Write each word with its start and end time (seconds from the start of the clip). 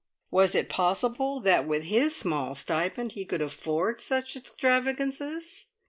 Was 0.31 0.55
it 0.55 0.67
possible 0.67 1.39
that 1.41 1.67
with 1.67 1.83
his 1.83 2.15
small 2.15 2.55
stipend 2.55 3.11
he 3.11 3.23
could 3.23 3.39
afford 3.39 3.99
such 4.01 4.35
extravagances? 4.35 5.67